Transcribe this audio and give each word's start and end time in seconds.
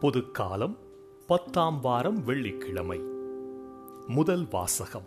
பொதுக்காலம் 0.00 0.76
பத்தாம் 1.26 1.80
வாரம் 1.80 2.24
வெள்ளிக்கிழமை. 2.24 3.00
முதல் 4.06 4.46
வாசகம். 4.50 5.04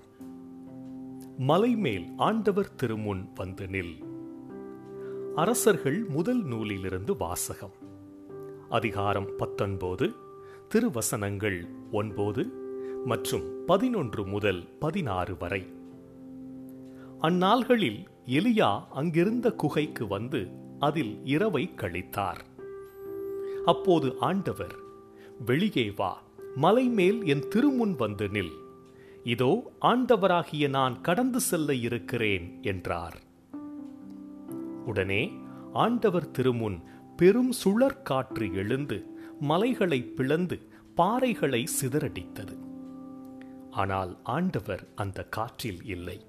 மலைமேல் 1.39 2.13
ஆண்டவர் 2.17 2.71
திருமுன் 2.81 3.29
வந்து 3.35 3.65
நில். 3.65 4.03
அரசர்கள் 5.35 6.05
முதல் 6.05 6.43
நூலிலிருந்து 6.43 7.17
வாசகம். 7.17 7.71
அதிகாரம் 8.69 9.35
பத்தொன்பது 9.37 10.11
திருவசனங்கள் 10.69 11.67
ஒன்பது 11.91 12.45
மற்றும் 13.05 13.65
பதினொன்று 13.65 14.27
முதல் 14.27 14.63
பதினாறு 14.79 15.35
வரை. 15.39 15.67
அந்நாள்களில் 17.21 18.05
எலியா 18.25 18.81
அங்கிருந்த 18.91 19.51
குகைக்கு 19.51 20.07
வந்து 20.07 20.47
அதில் 20.79 21.25
இரவை 21.25 21.69
கழித்தார். 21.75 22.39
அப்போது 23.65 24.15
ஆண்டவர் 24.19 24.81
வெளியே 25.39 25.91
வா. 25.91 26.21
மலைமேல் 26.61 27.25
என் 27.25 27.43
திருமுன் 27.55 27.95
வந்து 27.95 28.27
நில். 28.27 28.51
இதோ 29.23 29.71
ஆண்டவராகிய 29.81 30.69
நான் 30.69 31.01
கடந்து 31.01 31.39
செல்ல 31.39 31.75
இருக்கிறேன் 31.75 32.59
என்றார். 32.61 33.21
உடனே 34.85 35.31
ஆண்டவர் 35.73 36.31
திருமுன் 36.31 36.83
பெரும் 37.17 37.53
சுழற்காற்று 37.63 38.53
எழுந்து 38.53 39.05
மலைகளை 39.39 40.03
பிளந்து 40.03 40.67
பாறைகளை 40.97 41.67
சிதறடித்தது. 41.81 42.57
ஆனால் 43.71 44.19
ஆண்டவர் 44.23 44.87
அந்த 44.95 45.23
காற்றில் 45.23 45.85
இல்லை. 45.85 46.25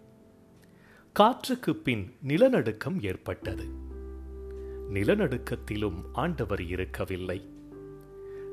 காற்றுக்கு 1.13 1.77
பின் 1.77 2.15
நிலநடுக்கம் 2.23 3.03
ஏற்பட்டது. 3.03 3.65
நிலநடுக்கத்திலும் 4.93 6.03
ஆண்டவர் 6.13 6.63
இருக்கவில்லை. 6.63 7.54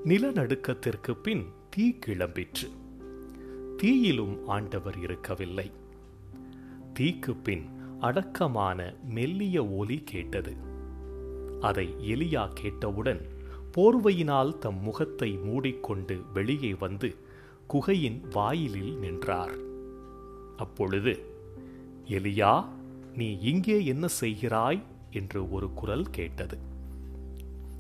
நிலநடுக்கத்திற்கு 0.06 1.12
பின் 1.12 1.46
தீ 1.70 1.98
கிளம்பிற்று. 2.06 2.72
தீயிலும் 3.78 4.48
ஆண்டவர் 4.48 5.00
இருக்கவில்லை. 5.00 5.72
தீக்கு 7.00 7.36
பின் 7.44 7.66
அடக்கமான 8.00 8.94
மெல்லிய 9.04 9.66
ஒலி 9.66 10.02
கேட்டது. 10.06 10.54
அதை 11.62 11.96
எலியா 12.00 12.50
கேட்டவுடன் 12.54 13.28
போர்வையினால் 13.78 14.58
தம் 14.58 14.82
முகத்தை 14.82 15.32
மூடிக்கொண்டு 15.32 16.22
வெளியே 16.34 16.74
வந்து 16.74 17.16
குகையின் 17.68 18.28
வாயிலில் 18.30 18.98
நின்றார். 18.98 19.56
அப்பொழுது 20.58 21.20
எலியா 22.08 22.66
நீ 23.14 23.38
இங்கே 23.38 23.86
என்ன 23.86 24.08
செய்கிறாய்? 24.22 24.82
என்று 25.12 25.52
ஒரு 25.52 25.74
குரல் 25.74 26.08
கேட்டது. 26.12 26.58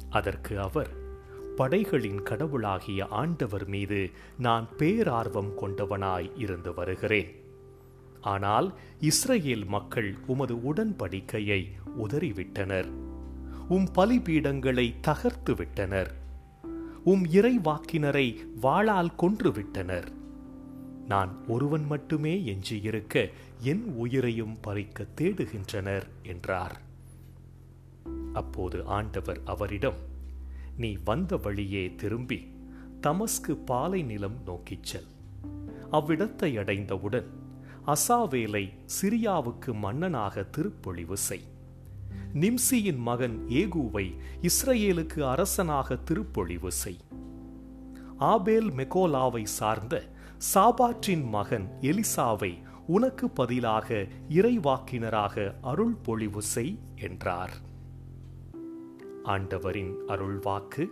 அதற்கு 0.10 0.60
அவர் 0.60 1.01
படைகளின் 1.62 2.24
கடவுளாகிய 2.24 3.08
ஆண்டவர் 3.08 3.68
மீது 3.68 4.10
நான் 4.38 4.68
பேரார்வம் 4.78 5.52
கொண்டவனாய் 5.62 6.30
இருந்து 6.36 6.74
வருகிறேன். 6.74 7.32
ஆனால் 8.22 8.68
இஸ்ரேல் 9.00 9.66
மக்கள் 9.66 10.10
உமது 10.28 10.56
உடன்படிக்கையை 10.56 11.62
உதறிவிட்டனர். 12.00 12.90
உம் 13.68 13.88
பலிபீடங்களை 13.96 14.88
தகர்த்து 15.02 15.56
விட்டனர். 15.56 16.12
உம் 17.04 17.24
இறைவாக்கினரை 17.26 18.28
வாளால் 18.62 19.16
கொன்றுவிட்டனர் 19.18 20.10
நான் 21.08 21.32
ஒருவன் 21.48 21.86
மட்டுமே 21.86 22.34
எஞ்சியிருக்க 22.46 23.30
என் 23.62 23.84
உயிரையும் 23.96 24.56
பறிக்க 24.62 25.06
தேடுகின்றனர் 25.22 26.08
என்றார். 26.24 26.76
அப்போது 28.34 28.86
ஆண்டவர் 28.86 29.40
அவரிடம் 29.46 30.00
நீ 30.78 30.98
வந்த 31.06 31.38
வழியே 31.38 31.96
திரும்பி 31.96 32.50
தமஸ்கு 33.02 33.56
பாலை 33.66 34.04
நிலம் 34.04 34.44
நோக்கிச் 34.46 34.84
செல். 34.84 35.06
அவ்விடத்தை 35.92 36.58
அடைந்தவுடன் 36.58 37.26
அசாவேலை 37.86 38.74
சிரியாவுக்கு 39.02 39.74
மன்னனாக 39.74 40.48
திருப்பொழிவு 40.58 41.14
செய். 41.14 41.42
நிம்சியின் 42.34 42.98
மகன் 42.98 43.46
ஏகுவை 43.50 44.16
இஸ்ரேலுக்கு 44.42 45.20
அரசனாக 45.30 45.98
திருப்பொழிவு 46.12 46.68
செய். 46.68 46.98
ஆபேல் 48.18 48.72
மெகோலாவை 48.72 49.44
சார்ந்த 49.44 50.04
சாபாற்றின் 50.54 51.26
மகன் 51.26 51.70
எலிசாவை 51.82 52.58
உனக்கு 52.88 53.30
பதிலாக 53.30 54.08
இறைவாக்கினராக 54.30 55.54
அருள் 55.62 55.96
பொழிவு 56.04 56.42
செய் 56.42 56.80
என்றார். 56.96 57.70
ஆண்டவரின் 59.24 59.96
அருள்வாக்கு 60.08 60.88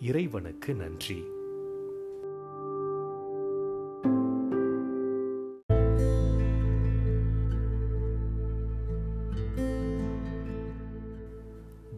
இறைவனுக்கு 0.00 0.74
நன்றி. 0.74 1.24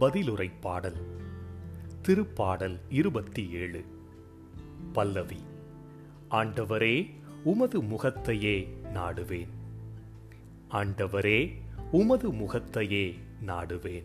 பதிலுரை 0.00 0.50
பாடல் 0.60 0.96
திருப்பாடல் 2.08 2.78
இருபத்தி 2.88 3.50
ஏழு. 3.50 3.84
பல்லவி 4.92 5.38
ஆண்டவரே 6.30 7.10
உமது 7.44 7.82
முகத்தையே 7.82 8.68
நாடுவேன். 8.94 9.48
ஆண்டவரே 10.70 11.52
உமது 11.90 12.32
முகத்தையே 12.32 13.18
நாடுவேன். 13.46 14.04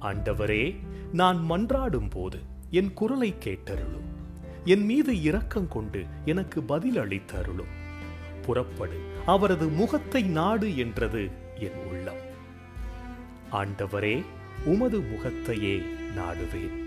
ஆண்டவரே 0.00 0.76
நான் 1.12 1.50
மன்றாடும் 1.50 2.10
போது 2.10 2.38
என் 2.70 2.92
குரலை 2.92 3.34
கேட்டருளும். 3.44 4.06
என் 4.64 4.84
மீது 4.84 5.22
இரக்கம் 5.22 5.68
கொண்டு 5.68 6.04
எனக்கு 6.24 6.62
பதில் 6.62 6.96
அளித்தருளும். 6.96 7.72
புறப்படு 8.42 9.00
அவரது 9.26 9.68
முகத்தை 9.68 10.22
நாடு 10.22 10.76
என்றது 10.76 11.30
என் 11.60 11.84
உள்ளம். 11.90 12.22
ஆண்டவரே 13.52 14.24
உமது 14.64 15.00
முகத்தையே 15.00 15.82
நாடுவேன். 16.16 16.84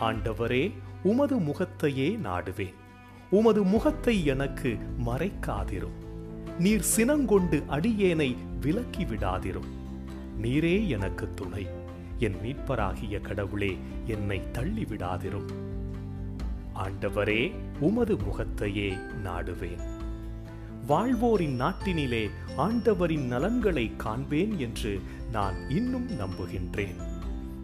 ஆண்டவரே 0.00 0.72
உமது 1.02 1.36
முகத்தையே 1.36 2.18
நாடுவேன். 2.24 2.74
உமது 3.30 3.62
முகத்தை 3.62 4.24
எனக்கு 4.24 4.78
மறைக்காதிரும். 5.06 5.96
நீர் 6.58 6.80
சினங்கொண்டு 6.80 7.62
அடியேனை 7.68 8.36
விலக்கி 8.60 9.04
விடாதிரும். 9.04 9.70
நீரே 10.42 10.88
எனக்கு 10.88 11.34
துணை. 11.34 11.84
என் 12.18 12.36
மீட்பராகிய 12.42 13.20
கடவுளே 13.20 13.78
என்னை 14.04 14.50
தள்ளி 14.50 14.84
விடாதிரும் 14.84 15.50
ஆண்டவரே 16.74 17.54
உமது 17.80 18.16
முகத்தையே 18.16 18.96
நாடுவேன். 19.24 19.82
வாழ்வோரின் 20.88 21.60
நாட்டினிலே 21.60 22.30
ஆண்டவரின் 22.56 23.26
நலன்களை 23.26 23.92
காண்பேன் 23.96 24.58
என்று 24.58 25.00
நான் 25.32 25.70
இன்னும் 25.70 26.10
நம்புகின்றேன். 26.10 26.94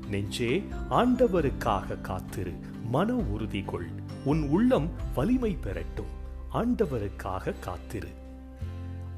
நெஞ்சே 0.08 0.64
ஆண்டவருக்காக 0.90 2.00
காத்திரு 2.00 2.52
மன 2.84 3.14
உறுதி 3.14 3.62
கொள் 3.62 3.88
உன் 4.24 4.48
உள்ளம் 4.48 4.90
வலிமை 5.14 5.58
பெறட்டும் 5.60 6.12
ஆண்டவருக்காக 6.54 7.54
காத்திரு. 7.58 8.08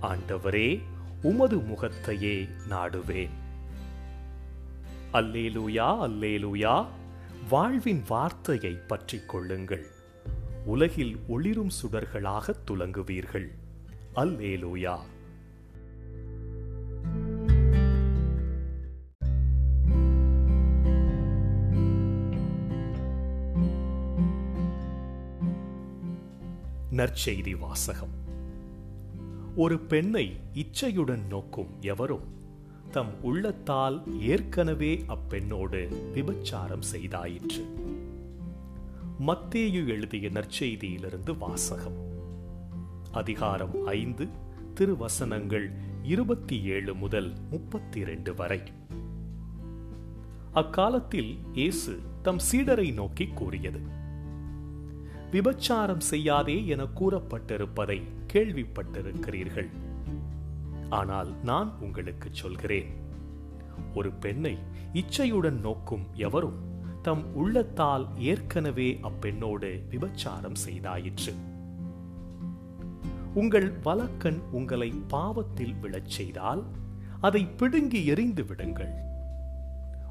ஆண்டவரே 0.03 0.83
உமது 1.23 1.57
முகத்தையே 1.57 2.49
நாடுவேன். 2.69 3.43
அல்லேலூயா 5.15 6.09
அல்லேலூயா. 6.09 6.87
வாழ்வின் 7.49 8.03
வார்த்தையை 8.09 8.73
பற்றி 8.73 9.21
கொள்ளுங்கள். 9.27 9.87
உலகில் 10.65 11.19
ஒளிரும் 11.29 11.71
சுடர்களாக 11.83 12.55
துலங்குவீர்கள். 12.71 13.49
அல்லேலூயா. 14.15 14.99
நற்செய்தி 26.91 27.59
வாசகம். 27.59 28.13
ஒரு 29.57 29.79
பெண்ணை 29.79 30.41
இச்சையுடன் 30.53 31.27
நோக்கும் 31.27 31.71
எவரும் 31.81 32.43
தம் 32.95 33.23
உள்ளத்தால் 33.23 34.21
ஏற்கனவே 34.21 35.05
அப்பெண்ணோடு 35.07 35.89
விபச்சாரம் 36.15 36.83
செய்தாயிற்று. 36.95 37.65
மத்தேயு 39.27 39.89
எழுதிய 39.89 40.29
நற்செய்தியிலிருந்து 40.29 41.39
வாசகம். 41.39 41.97
அதிகாரம் 43.13 43.87
ஐந்து 43.87 44.29
திருவசனங்கள் 44.75 45.71
இருபத்தி 46.03 46.63
ஏழு 46.63 46.95
முதல் 46.95 47.33
முப்பத்தி 47.51 48.01
இரண்டு 48.01 48.35
வரை. 48.35 48.61
அக்காலத்தில் 50.53 51.39
இயேசு 51.53 51.99
தம் 52.23 52.39
சீடரை 52.53 52.93
நோக்கி 52.93 53.27
கூறியது 53.27 53.81
விபச்சாரம் 55.33 56.01
செய்யாதே 56.01 56.67
என 56.67 56.83
கூறப்பட்டிருப்பதை 56.83 58.03
கேள்விப்பட்டிருக்கிறீர்கள். 58.33 59.84
ஆனால் 60.91 61.43
நான் 61.43 61.79
உங்களுக்கு 61.81 62.29
சொல்கிறேன். 62.33 62.93
ஒரு 63.95 64.13
பெண்ணை 64.13 64.59
இச்சையுடன் 64.93 65.61
நோக்கும் 65.61 66.07
எவரும் 66.15 66.73
தம் 67.03 67.35
உள்ளத்தால் 67.35 68.09
ஏற்கனவே 68.17 69.01
அப்பெண்ணோடு 69.03 69.83
விபச்சாரம் 69.91 70.55
செய்தாயிற்று. 70.69 71.35
உங்கள் 73.35 73.79
வலக்கண் 73.85 74.41
உங்களை 74.51 74.93
பாவத்தில் 75.09 75.75
விழச் 75.83 76.09
செய்தால் 76.09 76.65
அதை 77.21 77.47
பிடுங்கி 77.47 78.07
எறிந்து 78.07 78.45
விடுங்கள். 78.45 78.95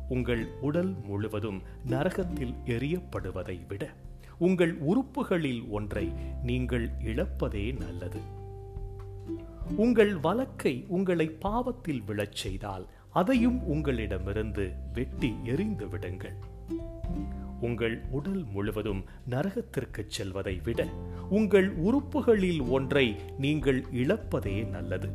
உங்கள் 0.09 0.47
உடல் 0.61 0.95
முழுவதும் 1.05 1.61
நரகத்தில் 1.85 2.55
எரியப்படுவதை 2.65 3.67
விட 3.67 3.89
உங்கள் 4.37 4.77
உறுப்புகளில் 4.77 5.67
ஒன்றை 5.67 6.13
நீங்கள் 6.43 6.89
இழப்பதே 7.03 7.77
நல்லது. 7.77 8.41
உங்கள் 9.69 10.15
வழக்கை 10.15 10.85
உங்களை 10.87 11.29
பாவத்தில் 11.29 12.03
விழச் 12.07 12.35
செய்தால் 12.35 12.87
அதையும் 13.09 13.63
உங்களிடமிருந்து 13.63 14.71
வெட்டி 14.93 15.35
எறிந்து 15.43 15.87
விடுங்கள். 15.87 16.33
உங்கள் 17.61 18.01
உடல் 18.11 18.45
முழுவதும் 18.51 19.03
நரகத்திற்கு 19.29 20.05
செல்வதை 20.07 20.61
விட 20.63 20.85
உங்கள் 21.29 21.75
உறுப்புகளில் 21.75 22.69
ஒன்றை 22.69 23.15
நீங்கள் 23.37 23.85
இழப்பதே 23.93 24.67
நல்லது. 24.67 25.09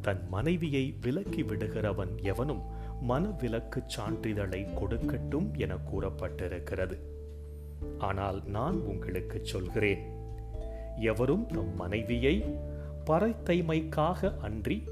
தன் 0.00 0.28
மனைவியை 0.28 0.96
விலக்கி 1.00 1.42
விடுகிறவன் 1.42 2.22
எவனும் 2.22 2.62
மனவிலக்கு 3.08 3.82
சான்றிதழை 3.86 4.68
கொடுக்கட்டும் 4.74 5.58
என 5.58 5.74
கூறப்பட்டிருக்கிறது. 5.74 6.98
ஆனால் 7.98 8.42
நான் 8.46 8.74
உங்களுக்கு 8.74 9.40
சொல்கிறேன் 9.42 10.20
எவரும் 10.96 11.46
தம் 11.46 11.76
மனைவியை 11.76 12.44
பறைத்தைமைக்காக 13.06 14.38
அன்றி 14.38 14.84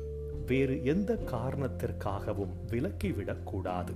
வேறு 0.46 0.84
எந்த 0.84 1.14
காரணத்திற்காகவும் 1.14 2.52
விலக்கிவிடக்கூடாது. 2.66 3.92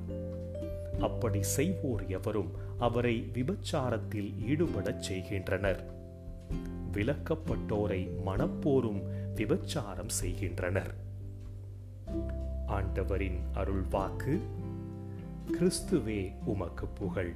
அப்படி 1.01 1.43
செய்வோர் 1.43 2.07
எவரும் 2.07 2.51
அவரை 2.79 3.31
விபச்சாரத்தில் 3.35 4.35
ஈடுபடச் 4.49 4.99
செய்கின்றனர். 4.99 5.85
விலக்கப்பட்டோரை 6.93 8.09
மனப்போரும் 8.27 9.03
விபச்சாரம் 9.35 10.09
செய்கின்றனர். 10.09 10.95
ஆண்டவரின் 12.67 13.39
அருள்வாக்கு 13.55 14.39
கிறிஸ்துவே 15.51 16.33
உமக்கு 16.45 16.87
புகழ். 16.87 17.35